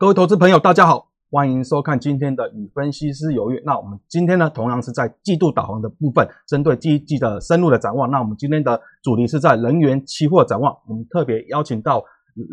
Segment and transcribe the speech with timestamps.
[0.00, 3.60] 各位投资朋友，大家好，欢迎收看今天的与分析师有约。
[3.66, 8.10] 那我们今天呢，同样是在季度导航的部分，针对第一季的深入的展望。
[8.10, 12.02] 那我们今天的主题是在能源期货展望，我们特别邀请到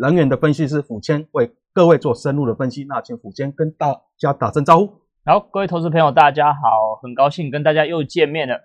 [0.01, 2.83] 能源的分析师府谦为各位做深入的分析。
[2.83, 4.89] 那请府谦跟大家打声招呼。
[5.23, 8.59] 好，各位投资朋友，大家好，很高兴跟大家又见面了。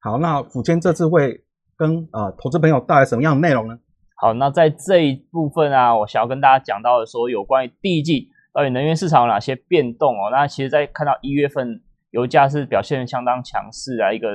[0.00, 1.44] 好，那府谦这次会
[1.76, 3.78] 跟呃投资朋友带来什么样的内容呢？
[4.20, 10.28] 好，那在这一部分啊，我想要跟大家讲到的说，有关于第一季到底能源市场有哪些变动哦。
[10.32, 14.28] 那其实，在看到一月份油价是表现相当强势啊，一个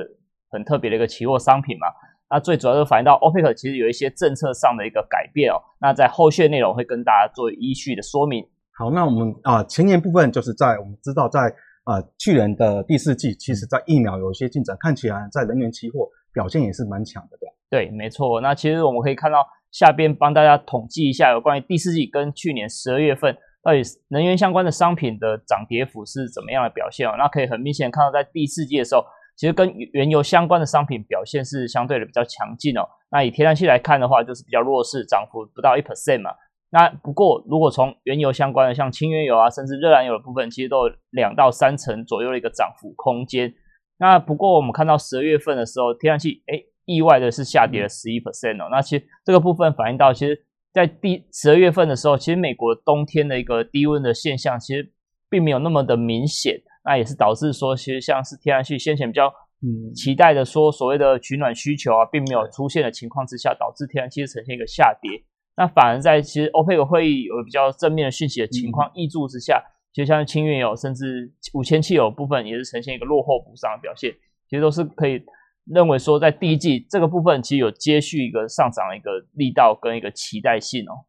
[0.49, 1.87] 很特别的一个期货商品嘛。
[2.29, 5.59] 那最主要是反映到 OPEC 其实有一些政策上的一个改变哦。
[5.81, 8.47] 那在后续内容会跟大家做依序的说明。
[8.71, 17.37] 好，那我们啊前年部分就是在我们知道在啊去年的第四季，其实在疫苗有一些进展，看起来在能源期货表现也是蛮强的，
[17.69, 18.39] 对，没错。
[18.39, 19.45] 那其实我们可以看到。
[19.73, 27.15] 下边帮大家统计一下有关于第四季跟去年十二月份到底能源相关的商品的涨跌幅是怎么样的表现哦？
[27.17, 29.03] 那可以很明显看到，在第四季的时候，
[29.35, 32.87] 其实跟原油相关的商品表现是相对的比较强劲哦。
[33.09, 36.31] 那以天然气来看的话，就是比较弱势，涨幅不到一 percent 嘛。
[36.69, 43.51] 那不过如果从原油相关的，像轻原油啊，甚至热燃油的部分，其实都有两到三成左右的一个涨幅空间。
[43.97, 46.61] 那不过我们看到十二月份的时候，天然气哎。
[46.85, 54.91] 意外的是下跌了十一 percent 哦，那其实这个部分反映到，其实，在第十二月份的时候，其实美国冬天的一个低温的现象，其实
[55.29, 59.27] 并没有那么的明显，那也是导致说，其实像是天然气先前比较
[59.61, 59.93] 嗯。
[59.93, 65.23] 期待的说所谓的取暖需求啊，并没有出现的情况之下，导致天然气呈现一个下跌。
[65.55, 74.11] 那反而在其实欧佩克会议有比较正面的讯息的情况挹注之下，其实像轻原油甚至五千汽油部分也是呈现一个落后补涨的表现，
[74.49, 75.23] 其实都是可以。
[75.65, 81.05] 认为说，在第一季这个部分，其实有接续一个上涨的一个力道跟一个期待性哦。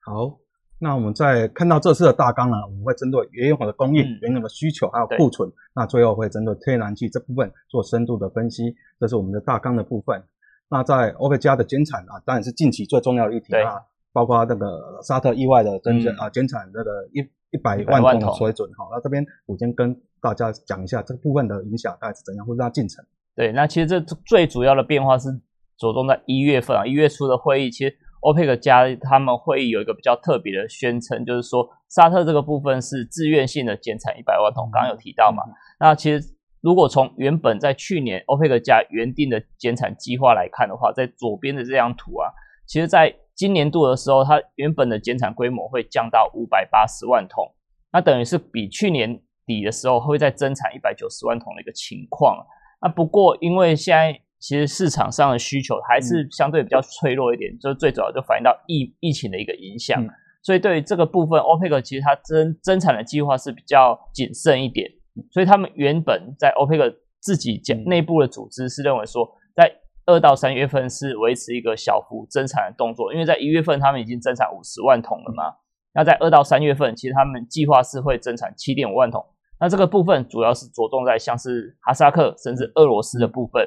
[0.00, 0.38] 好，
[0.78, 8.76] 那我们在看到这次的大纲呢，我们会针对原油的供应、原油的需求还有库存，那最后会针对天然气这部分做深度的分析。
[9.00, 10.22] 这是我们的大纲的部分。
[10.68, 13.80] 那在欧佩加的减产啊，当然是近期最重要的一题啊，
[14.12, 18.70] 包括那个沙特意外的增减啊，减产那个一一百万桶的水准。
[18.74, 23.04] 好，那这边我先跟大家讲一下这个部分的影响大概是怎样，或者它进程。
[23.36, 25.28] 对，那其实这最主要的变化是
[25.76, 35.42] 着重在一月份啊，一月初的会议，其实欧佩克加他们会议有一个比较特别的宣称，就是说沙特这个部分是自愿性的减产一百万桶，刚刚有提到嘛？
[35.78, 42.32] 那其实如果从原本在去年欧佩克加原定的减产计划来看的话，在左边的这张图啊，
[42.66, 47.52] 其实在今年度的时候，它原本的减产规模会降到五百八十万桶，
[47.92, 52.38] 那等于是比去年底的时候会再增产一百九十万桶的一个情况。
[52.80, 60.04] 那不过，因为现在其实市场上的需求还是相对比较脆弱一点，就是最主要就反映到疫疫情的一个影响，
[60.42, 64.88] 所以对于这个部分，OPEC 其实它增增产的计划是比较谨慎一点，
[65.32, 69.72] 所以他们原本在 OPEC 自己讲内部的组织是认为说，在
[70.04, 75.56] 二到三月份是维持一个小幅增产的动作，因为在一月份他们已经增产五十万桶了嘛，
[75.94, 79.24] 那在二到三月份，其实他们计划是会增产七点五万桶。
[79.58, 83.66] 那这个部分主要是着重在像是哈萨克甚至俄罗斯的部分。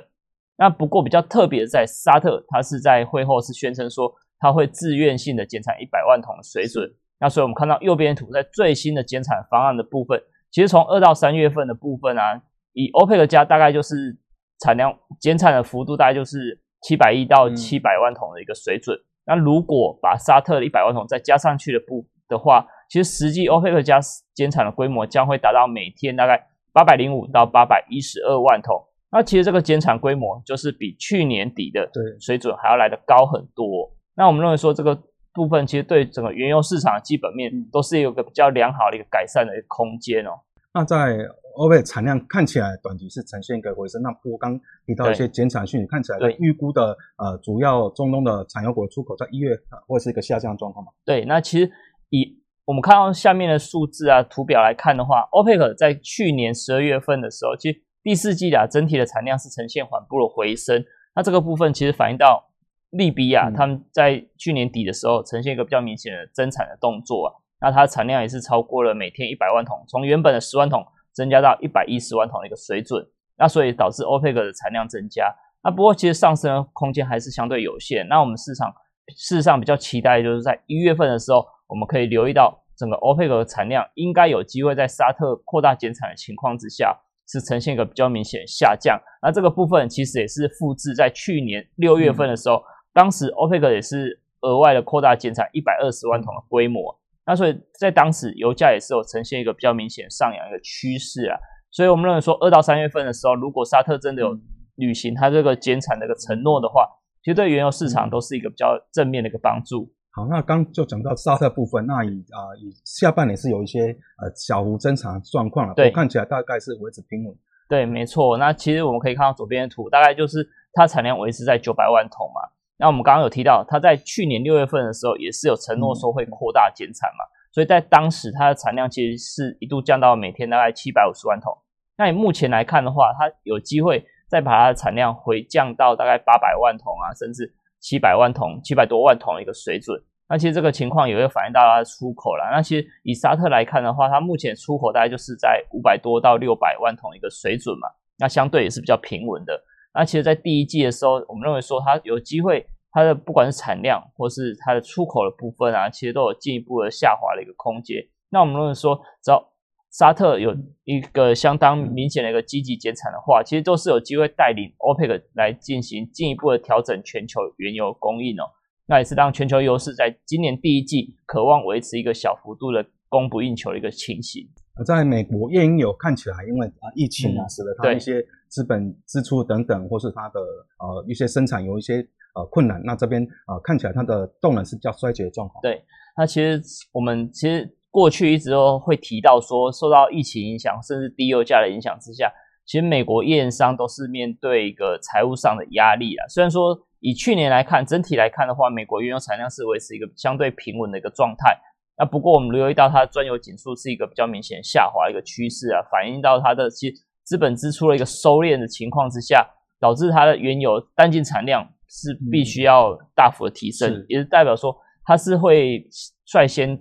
[0.57, 6.89] 那不过比较特别在沙特，它是在会后是宣称说，它会自愿性的减产一百万桶的水准。
[7.19, 12.41] 那所以我们看到右边图，在最新的减产方案的部分，其实从二到三月份的部分啊，
[12.73, 14.17] 以欧佩克加大概就是
[14.59, 18.97] 产量减产的幅度大概就是七百亿到七百万桶的一个水准。
[19.25, 23.99] 那如果把沙特的一百万桶再加上去的部的话，其实实际欧佩克加
[24.33, 28.83] 减产的规模将会达到每天大概八百零五到八百一十二万桶。
[29.11, 31.89] 那其实这个减产规模就是比去年底的
[32.19, 33.91] 水准还要来得高很多。
[34.15, 35.01] 那我们认为说这个
[35.33, 40.31] 部分其实对整个原油市场的基本面都是有个比较良好的一个改善的一个空间哦。
[40.73, 41.17] 那在
[41.55, 50.91] 欧佩产量看起来短期是呈现一个回升，那不过刚提到一些减产讯息，看起来预估的呃主要中东的产油国出口在一月会是一个下降状况嘛？
[51.03, 51.71] 对，那其实
[52.09, 52.37] 以
[52.69, 60.85] 我们看到下面的数字啊，图表来看的话，OPEC 在去年十二月份的时候，其实第四季啊整体的产量是呈现缓步的回升。
[61.15, 62.47] 那这个部分其实反映到
[62.91, 73.03] 利比亚他们在去年底的时候呈现一个比较明显的增产的动作啊，那它的产量也是超过了每天一百万桶，从原本的十万桶增加到一百一十万桶的一个水准。
[73.39, 75.35] 那所以导致 OPEC 的产量增加。
[75.63, 78.07] 那不过其实上升空间还是相对有限。
[78.07, 78.71] 那我们市场
[79.17, 81.43] 事实上比较期待就是在一月份的时候。
[81.69, 88.99] 我们可以留意到，整个 OPEC 的产量应该有机会在沙特扩大减产的情况之下，是呈现一个比较明显下降。
[89.21, 92.61] 那这个部分其实也是复制在去年六月份的时候，
[92.91, 96.99] 当时 OPEC 也是额外的扩大减产一百二十万桶的规模。
[97.25, 101.37] 那所以在当时油价也是有呈现一个比较明显上扬一个趋势啊。
[101.69, 104.35] 所以我们认为说，二到三月份的时候，如果沙特真的有
[104.77, 106.87] 履行它这个减产的一个承诺的话，
[107.21, 109.93] 其实对原油市场都是一个比较正面的一个帮助。
[110.19, 117.33] 好，那刚就讲到沙特部分，那以啊以下半年是有一些呃小幅增长状况了，对，看起来大概是维持平稳。
[117.69, 118.37] 对，没错。
[118.37, 122.41] 那其实我们可以看到左边的图，大概就是它产量维持在九百万桶嘛。
[122.77, 127.23] 那我们刚刚有提到，它在去年六月份的时候也是有承诺说会扩大减产嘛，
[127.53, 131.57] 所以在当时它的产量其实是一度降到每天大概七百五十万桶。
[131.97, 139.97] 那你目前来看的话，它有机会再把它的产量回降到大概八百万桶啊，甚至七百万桶、七百多万桶的一个水准。
[140.29, 142.47] 那其实这个情况也会反映到它的出口了。
[142.51, 147.87] 那其实以沙特来看的话，它目前出口大概就是在五百多到六百万桶一个水准嘛，
[148.19, 149.59] 那相对也是比较平稳的。
[149.91, 157.97] 那其实，在第一季的时候，我们认为说它有机会，它的不管是产量或是它的出口的部分啊，其实都有进一步的下滑的一个空间。
[158.29, 159.43] 那我们认为说，只要
[159.91, 168.45] 沙特有一个相当明显的一个积极减产的话，其实都是有机会带领 OPEC 来进行进一步的调整全球原油供应哦。
[168.89, 174.49] 那也是让全球优势在今年第一季渴望维持一个小幅度的供不应求的一个情形。
[174.83, 180.39] 在美国页岩油看起来，因为啊疫情啊，使得它一些资本支出等等，或是它的
[180.79, 181.97] 呃一些生产有一些
[182.33, 182.81] 呃困难。
[182.83, 185.61] 那这边啊看起来它的动能是比较衰竭的状况。
[185.61, 185.83] 对，
[186.17, 186.59] 那其实
[186.91, 192.31] 我们其实过去一直都会提到说，受到疫情影响，甚至低油价的影响之下，
[192.69, 196.27] 其实美国页岩商都是面对一个财务上的压力啊。
[196.29, 196.85] 虽然说。
[197.01, 201.57] 以去年来看，整体来看的话，美国原油产量是维持一个相对平稳的一个状态。
[201.97, 206.91] 那不过我们留意到它的专油紧数是一个比较明显下滑一个趋势啊，反映到它的其
[207.23, 209.47] 资本支出的一个收敛的情况之下，
[209.79, 214.75] 导致它的原油单净产量是必须要大幅的提升，也是代表说
[215.05, 215.87] 它是会
[216.25, 216.77] 率先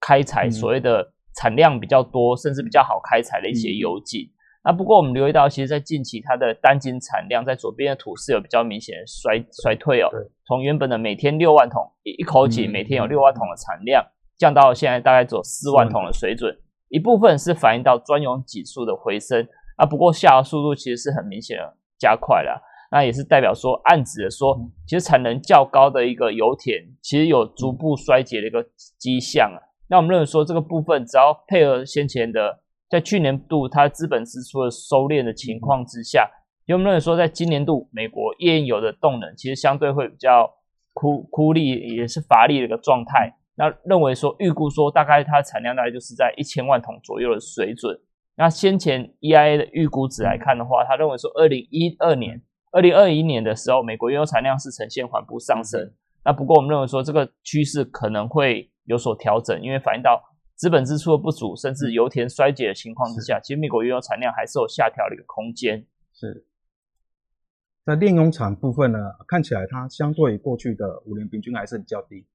[0.00, 1.04] 开采所谓的
[1.34, 4.20] 产量比较多，甚至比较好开采的一些油井。
[4.68, 10.10] 那不过我们留意到，其实，在近期它的单斤产量在左边的图是有比较明显的衰衰退哦。
[10.46, 14.04] 从原本的每天六万桶一口井每天有六万桶的产量，
[14.36, 16.54] 降到现在大概只有四万桶的水准。
[16.90, 22.60] 一部分是反映到专用指数的回升，啊，不过下滑速度其实是很明显的加快了。
[22.90, 24.54] 那也是代表说，暗指的说，
[24.86, 28.62] 其实产能较高的一个油田，其实有逐步衰竭的一个
[28.98, 29.56] 迹象啊。
[29.88, 32.60] 那我们认为说，这个部分只要配合先前的。
[32.88, 36.30] 在去年度它资本支出的收敛的情况之下，
[36.64, 40.50] 有没有认为说，在今年度美国页岩油的动能其实相对会比较
[40.94, 43.34] 枯枯力，也是乏力的一个状态？
[43.56, 47.98] 那认为说，预估说大概它的产量大概就是在一千万桶左右的水准。
[48.36, 52.40] 那先前 EIA 的预估值来看的话，他认为说，二零一二年、
[52.72, 55.92] 二零二一年的时候，美国原油产量是呈现缓步上升。
[56.24, 60.22] 那不过我们认为说，这个趋势可能会有所调整，因为反映到。
[60.58, 65.86] 资本支出的不足，甚至油田衰竭的情况之下，其实美国原油产量还是有下调的一个空间。
[66.12, 66.44] 是，
[67.84, 72.26] 在炼油厂部分呢，看起来它相对于过去的五年平均还是比较低。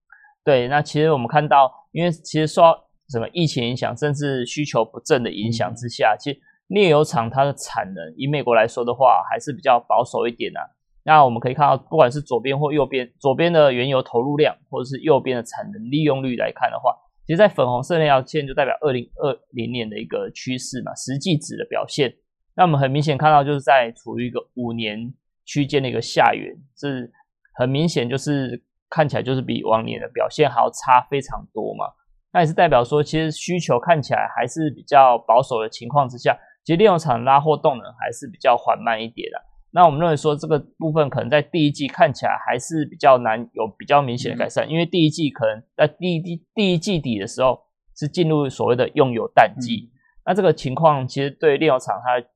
[0.42, 2.64] 对，那其实我们看到，因为其实受
[3.10, 10.62] 什么疫情影响，甚至需求不振的影响之下，其实炼油厂它的产能，以美国来说的话，还是比较保守一点的。
[11.04, 16.96] 那我们可以看到，不管是左边或右边，左边的原油投入量，或者是右边的产能利用率来看的话。
[17.26, 22.14] 其实，在粉红色那条线就代表二零二零年的一个趋势嘛，实际值的表现。
[22.56, 25.14] 那我们很明显看到，就是在处于一个五年
[25.46, 27.12] 区间的一个下缘，是
[27.56, 31.86] 很明显，就是看起来就是比往年的表现还要差非常多嘛。
[32.34, 39.38] 那也是代表说，其实需求看起来还是比较保守的情况之下，其实炼油厂拉货动能还是比较缓慢一点的。
[39.76, 47.60] 那我们认为说，这个部分可能在第一季看起来还是比较难有比较明显的改善，因为第一季可能在第一第第一季底的时候
[47.98, 49.92] 是进入所谓的用油淡季，
[50.28, 52.28] 那这个情况其实对炼油厂它的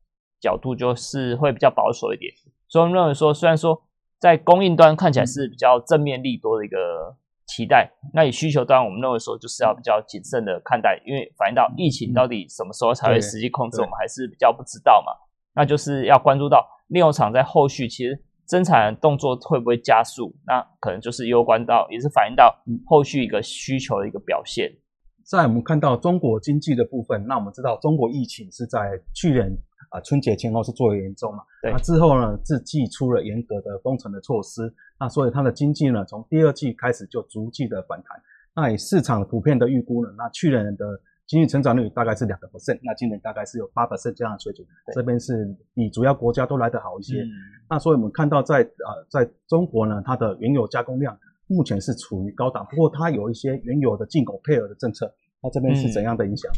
[0.41, 2.33] 角度就是会比较保守一点，
[2.67, 3.83] 所以我们认为说，虽然说
[4.19, 7.15] 在供应端看起来是比较正面利多的一个
[7.45, 15.13] 期待，那以需求端我们认为说就是要比较谨慎的看待，因为反映到疫情到底什么时候才会实际控制，我们还是比较不知道嘛，
[15.53, 16.67] 那就是要关注到。
[16.87, 20.33] 炼油厂在后续其实增产动作会不会加速？
[20.45, 24.71] 那可能就是攸关到，也是反映到后续一个需求的一个表现。
[25.23, 29.51] 在我们看到中国经济的部分，那我们知道中国疫情是在去年
[29.89, 31.43] 啊春节前后是最为严重嘛？
[31.61, 31.71] 对。
[31.71, 38.21] 那之后呢，自祭出了严格的封城的措施，那所以它的经济呢，从第二季开始就逐季的反弹。
[38.55, 40.85] 那以市场普遍的预估呢，那去年的。
[41.27, 47.21] 经济成长率大概是两个 percent，那今年大概是有八 percent 这样的水准，这边是比主要国家都来得好一些。
[47.69, 51.17] 那所以我们看到在呃在中国呢，它的原油加工量
[51.47, 56.51] 目前是处于高档，不过它有一些原有的进口配额的政策，那这边是怎样的影响？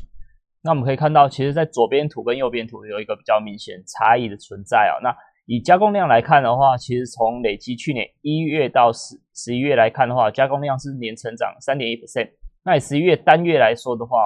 [0.61, 4.99] 那我们可以看到，其实，在左边图跟右边图有一个比较明显差异的存在啊。
[5.01, 12.29] 那以加工量来看的话，其实从累积去年一月到十十一月来看的话，加工量是年成长三点一 percent。
[12.65, 14.17] 那以十一月单月来说的话，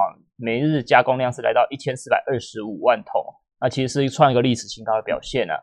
[0.43, 3.23] 每日加工量是来到一千四百二十五万桶，
[3.61, 5.55] 那其实是创一个历史新高的表现啊。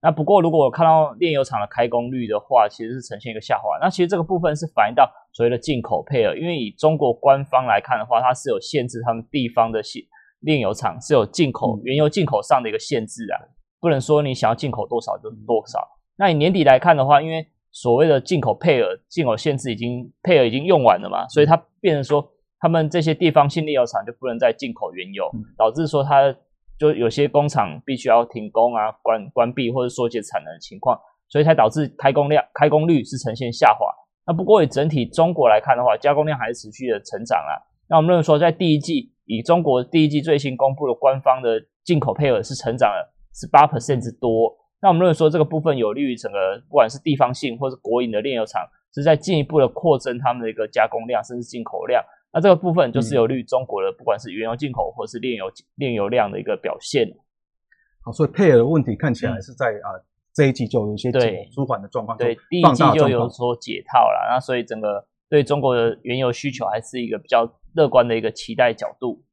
[0.00, 3.76] 那不过，如果我看到炼油厂的开工率的话，其实是呈现一个下滑。
[3.82, 10.06] 那其实这个部分是反映到所谓的进口配额，因为以中国官方来看的话，它是有限制他们地方的炼
[10.42, 13.42] 炼油厂是有进口原油进口上的一个限制啊，
[13.80, 15.80] 不能说你想要进口多少就多少。
[16.16, 22.24] 那你年底来看的话，因为所谓的进口配额进口限制已经配额已经用完了嘛，所以它变成说
[22.60, 26.34] 他们这些地方性炼油厂就不能再进口原油，导致说它。
[26.78, 30.96] 就有些工厂必须要停工啊、关关闭或者缩减产能的情况，
[31.28, 33.84] 所以才导致开工量、开工率是呈现下滑。
[34.24, 37.58] 那不过以整体中国来看的话，加工量还是持续的成长啊。
[37.88, 44.56] 那我们认为说，在第一季以中国第一季最新公布的官方的进口配额是成长了十八 percent 之多。
[44.80, 52.00] 那我们认为说，这个部分有利于整个不管是地方性或是国营的炼油厂，是在进一步的扩增他们的一个加工量，甚至进口量。
[52.32, 57.08] 那这个部分就是有利于中国的，不管是原油进口或是炼油炼油量的一个表现。
[58.02, 59.96] 好，所以配额的问题看起来是在啊
[60.34, 64.28] 这一季就有一些对舒缓的状况，对第一季就有所解套了。
[64.30, 69.24] 那所以整个对中国的原油需求还是一个比较乐观的一个期待角度。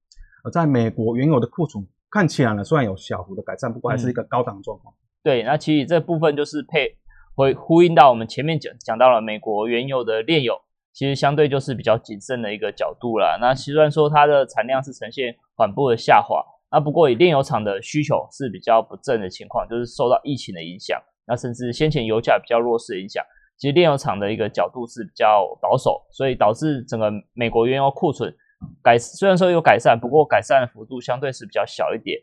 [0.44, 4.94] 而在美国原油的库存看起来呢，虽然有小幅的改善，不过还是一个高档状况。
[5.22, 6.98] 对，那其实这部分就是配
[7.36, 10.62] 会呼应到我们前面讲讲到了美国原油的炼油。
[10.96, 13.38] 其实相对就是比较谨慎的一个角度啦。
[13.42, 20.98] 那虽然说它的产量是呈现缓步的下滑，那不过以炼油厂的需求是比较不振的情况，就是受到疫情的影响，
[21.28, 23.22] 那甚至先前油价比较弱势的影响，
[23.58, 28.34] 其实炼油厂的一个角度是比较保守，所以导致整个美国原油库存
[28.82, 32.18] 改虽然说有改善，不过改善的幅度相对是比较小一点。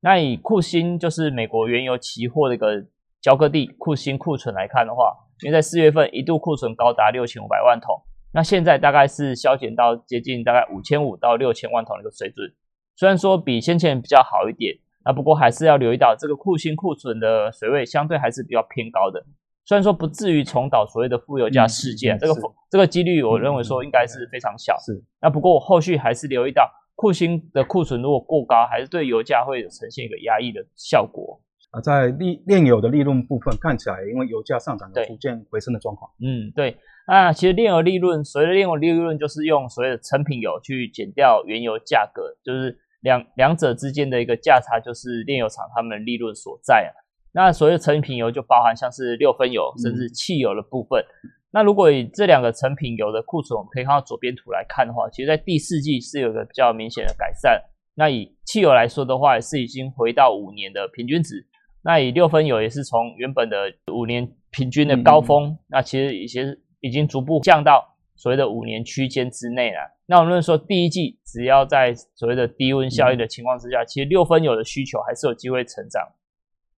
[0.00, 2.84] 那以库欣就是美国原油期货的一个
[3.22, 7.98] 交割地库欣库存来看的话，因为在四月份一度库存高达六千五百万桶。
[8.38, 12.48] 那现在大概是削减到接近大概五千五到六千万桶的一个水准，
[12.94, 19.20] 虽然说比先前比较好一点，那不过还是要留意到这个库欣库存的水位相对还是比较偏高的，
[19.64, 22.34] 虽然说不至于重蹈所谓的负油价事件，这个
[22.70, 24.78] 这个几率我认为说应该是非常小。
[24.78, 31.42] 是，那不过我后续还是留意到库欣的库存如果过高，还是对油价会呈现一个压抑的效果。
[31.70, 36.10] 啊，在利炼油的利润部分看起来，因为油价上涨，有逐渐回升的状况。
[36.20, 36.76] 嗯，对。
[37.06, 46.92] 那其实炼油利润，所谓的炼油利润，就是用所谓的成品油去减掉原油价格，就是两两者之间的一个价差，就是炼油厂他们的利润所在啊。
[47.32, 51.04] 那所谓的成品油就包含像是六分油，甚至汽油的部分。
[51.50, 57.62] 那如果以这两个成品油的库存，我们可以看到左边图来看的话，其实在第四季是有个比较明显的改善。
[57.94, 61.46] 那以汽油来说的话，是已经回到五年的平均值。
[61.88, 63.56] 那以六分油也是从原本的
[63.90, 69.78] 五年平均的高峰，那其实已经已经逐步降到所谓的五年区间之内了。
[70.04, 76.06] 那我们说第一季只要在所谓的低温效应的情况之下，其实六分油的需求还是有机会成长。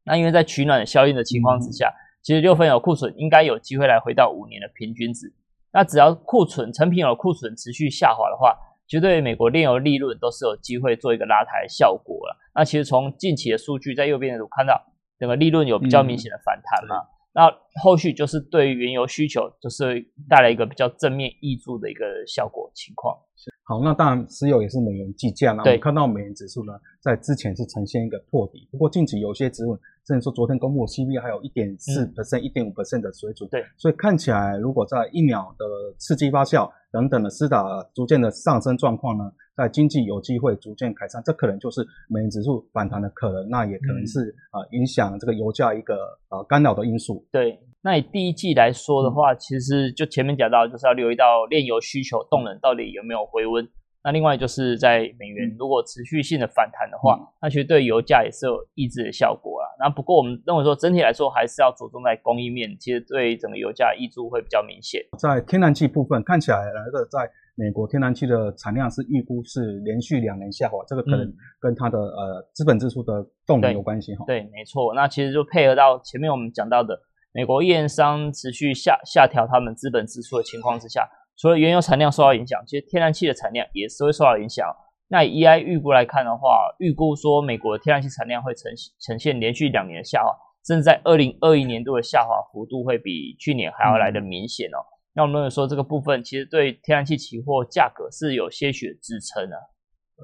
[0.04, 5.34] 那因为在取暖效应的情况之下，其实六分油库存应该有机会来回到五年的平均值。
[5.72, 12.36] 那只要库存成品油库存持续下滑的话，其实对美国炼油利润都是有机会做一个拉抬效果了。
[12.54, 14.86] 那其实从近期的数据，在右边的图看到。
[15.20, 17.06] 整个利润有比较明显的反弹嘛？
[17.32, 17.48] 那
[17.80, 23.16] 后续就是对于原油需求，就是带来一个比较正面益助的一个效果情况。
[23.62, 29.78] 好，那当然石油也是美元计价，那我们看到美元指数呢，在之前是呈现一个破底，不过近期有些指稳，
[30.10, 33.48] 甚至说昨天公布 CPI 还有一点四 percent、一点五 percent 的水准。
[33.48, 35.64] 对，所以看起来如果在疫苗的
[35.98, 37.64] 刺激发酵等等的施打
[37.94, 39.30] 逐渐的上升状况呢？
[39.56, 45.94] 在经济有机会逐渐改善，这可能就是美元指数反弹的可能，那也可能是啊影响这个油价一个
[46.30, 47.24] 呃干扰的因素。
[47.30, 53.68] 对，那以第一季来说的话，其实就前面讲到，就是要留意到炼油需求动能到底有没有回温。
[54.02, 59.68] 那另外就是在美元如果持续性的反弹的话，那其实对油价也是有抑制的效果啦。
[59.78, 65.02] 那不过我们认为说整体来说还是要着重在供应面，其实对整个油价抑注会比较明显。
[65.18, 67.30] 在天然气部分，看起来那个在。
[67.56, 71.30] 美国天然气的产量是预估是连续两年下滑，这个可能
[71.60, 74.24] 跟它的呃资本支出的动能有关系哈。
[74.26, 74.94] 对，没错。
[74.94, 76.98] 那其实就配合到前面我们讲到的，
[77.34, 81.06] 美国验商持续下下调他们资本支出的情况之下，
[81.40, 84.66] 除了原油产量受到影响，其实天然气的产量也是会受到影响。
[85.08, 88.70] 那以 EI 预估来看的话，预估说美国的天然气产量会呈
[89.00, 90.30] 呈现连续两年的下滑，
[90.66, 94.84] 甚至在二零二一年度的下滑幅度会比去年还要来的明显哦。
[95.14, 99.56] 那我们认为说这个部分其实对天然气期货价格是有些许的支撑啊。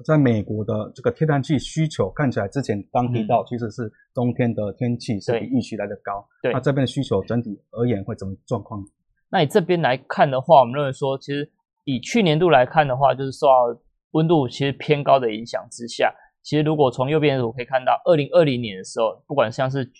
[0.05, 6.23] 在美国的这个天然气需求看起来，之前刚提到其实是冬天的天气是比预期来的高。
[6.43, 8.79] 对，那这边的需求整体而言会怎么状况？
[9.29, 11.51] 那你这边来看的话，我们认为说，其实
[11.83, 13.79] 以去年度来看的话，就是受到
[14.11, 19.91] 温度其实偏高的影响之下，其实如果从右边的图可以看到，二零二零年的时候，不管像是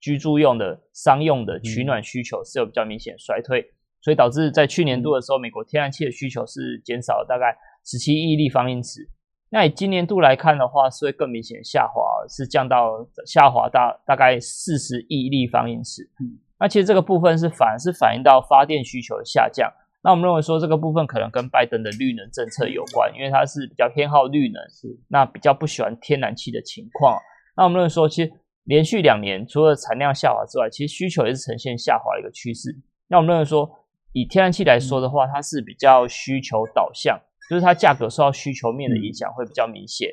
[0.00, 3.64] 居住用的、商用的取暖需求是有比较明显衰退，
[4.00, 9.08] 所以导致在去年度的时候，美国天然气的需求是减少了大概十七亿立方英尺。
[9.50, 16.02] 那以今年度来看的话，是会更明显下滑，是降到下滑到大概四十亿立方英尺。
[16.20, 19.68] 嗯，那其实这个部分是反而是反映到发电需求的下降。
[20.04, 27.18] 那我们认为说这个部分可能跟拜登的绿能政策有关，因为他是比较偏好绿能，是那比较不喜欢天然气的情况。
[27.56, 32.70] 那我们认为说，其实连续两年除了产量下滑之外，其实需求也是呈现下滑的一个趋势。
[33.08, 33.68] 那我们认为说，
[34.12, 37.20] 以天然气来说的话，它是比较需求导向。
[37.50, 40.08] 就是它价格受到需求面的影响会比较明显，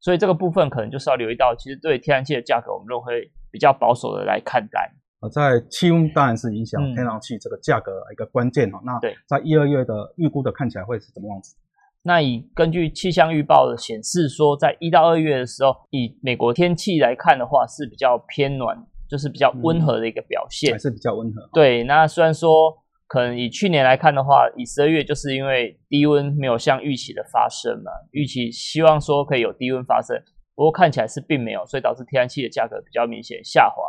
[0.00, 4.92] 所以这个部分可能就是要留意到，其实对天然气的价格，我们都会比较保守的来看待。
[5.24, 8.78] 呃，在气温当然是影响天然气这个价格一个关键哈。
[8.84, 11.56] 那对，在一二月的预估的看起来会是怎么样子？
[12.02, 18.76] 那以根据气象预报的显示说，在一到二月的时候，以美国天气来看的话是比较偏暖，
[19.08, 21.48] 就是比较温和的一个表现，还是比较温和。
[21.54, 22.78] 对，那虽然说。
[23.06, 30.16] 可能以去年来看的话，以十二月就是因为低温没有像预期的发生嘛，预期希望说可以有低温发生，
[30.56, 33.83] 不过看起来是并没有，所以导致天然气的价格比较明显下滑。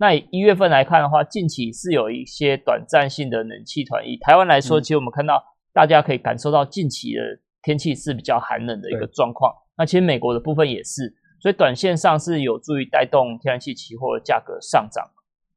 [0.00, 4.02] 那以一月份来看的话，近期是有一些短暂性的冷气团。
[4.08, 7.20] 以台湾来说，其实我们看到大家可以感受到近期的
[7.62, 9.54] 天气是比较寒冷的一个状况。
[9.76, 15.06] 那其实美国的部分也是，所以短线上是有助于带动天然气期货的价格上涨。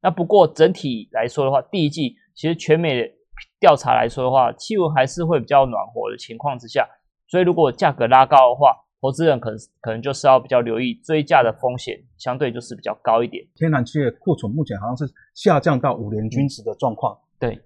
[0.01, 2.17] 那不过整体来说的话，第一季。
[2.35, 3.11] 其实全美
[3.59, 6.83] 调查来说的话，气温还是会比较暖和的情况之下，
[7.27, 13.45] 所以如果价格拉高的话，投资人可能可能就是要比较留意追价的风险，相对就是比较高一点。
[13.53, 17.19] 天然气的库存目前好像是下降到五年均值的状况。
[17.37, 17.59] 对，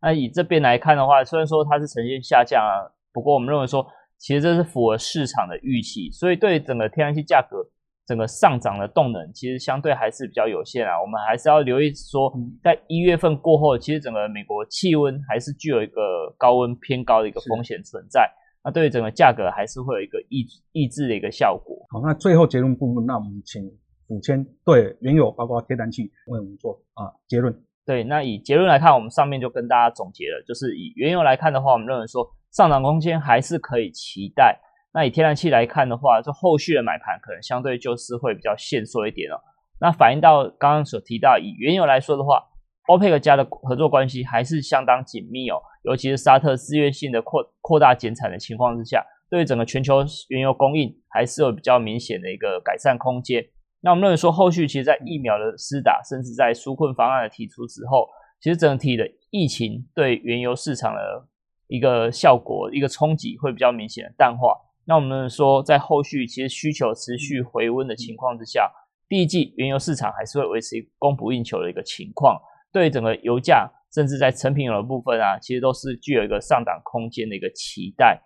[0.00, 3.84] 那以这边来看的话，虽然说它是呈现下降啊，不过我们认为说，
[4.18, 7.58] 其实这是符合市场的预期，所以对整个天然气价格。
[8.06, 12.30] 整个上涨的动能其实相对还是比较有限啊，我们还是要留意说，
[12.62, 18.30] 在一月份过后，其实整个美国气温还是具有一个高温偏高的一个风险存在，
[18.64, 21.76] 那对于整个价格还是会有一个抑抑制的一个效果。
[21.90, 23.62] 好，那最后结论部分，那我们请
[24.08, 27.54] 五千对原油包括天然气为我们做啊结论。
[27.86, 34.58] 对，那以结论来看，我们上面就跟大家总结了，就是以原油来看的话，我们认为说上涨空间还是可以期待。
[34.94, 39.36] 那以天然气来看的话，就后续的买盘可能相对就是会比较限缩一点哦。
[39.80, 42.42] 那反映到刚刚所提到，以原油来说的话，
[42.88, 45.56] 欧佩克家的合作关系还是相当紧密哦。
[45.84, 53.44] 尤其是沙特自愿性的扩扩大减产的情况之下，对于整个全球原油供应还是有比较明显的一个改善空间。
[53.80, 58.08] 那我们认为说，后续其实在疫苗的施打，甚至在纾困方案的提出之后，
[58.40, 61.28] 其实整体的疫情对原油市场的
[61.66, 64.56] 一个效果、一个冲击会比较明显的淡化。
[64.86, 68.70] 那我们说，在后续其实需求持续回温的情况之下，
[69.06, 72.40] 第一季原油市场还是会维持供不应求的一个情况。
[72.74, 78.20] 对整个油价，甚至在成品油的部分啊，其实都是具有一个上涨空间的一个期待。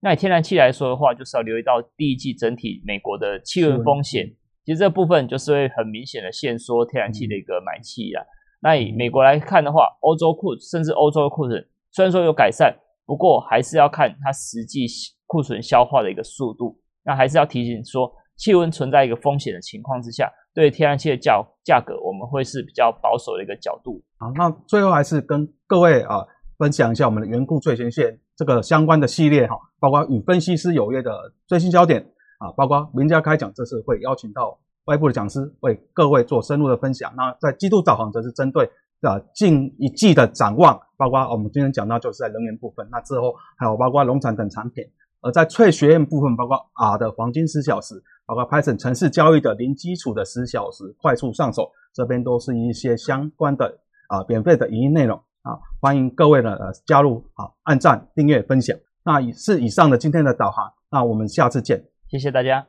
[0.00, 4.26] 那以天然气来说的话，就是要留意到第一季整体美国的气温风险，
[4.64, 8.22] 其实这部分就是会很明显的限缩天然气的一个买气啊。
[8.60, 14.86] 那以美国来看的话，欧洲库甚至欧洲的库存虽然说有改善，不过还是要看它实际。
[15.26, 24.02] 库存消化的一个速度，那还是要提醒说，气温存在一个风险的情况之下，对天然气的价价格，我们会是比较保守的一个角度。
[24.18, 26.24] 好，那最后还是跟各位啊
[26.58, 32.00] 分享一下我们的缘故最前线这个相关的系列哈，包括与分析师有约的最新焦点
[32.38, 37.12] 啊，包括名家开讲，这次会邀请到外部的讲师为各位做深入的分享。
[37.16, 38.64] 那在季度导航则是针对
[39.00, 44.84] 啊近一季的展望，包括我们今天讲到就是在能源部分，那之后还有包括农产等产品。
[45.22, 47.94] 而在翠学院部分，包括 R 的黄金十小时，
[48.26, 53.66] 包括 Python 城市交易的零基础的十小时快速上手，这边都是一些相关的
[54.08, 58.76] 啊免费的语音内容啊，欢迎各位呢呃加入啊，按赞、订阅、分享。
[59.04, 62.66] 那以是以上的今天的导航，那我们下次见，谢谢大家。